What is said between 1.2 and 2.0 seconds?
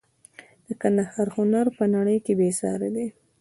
هنر په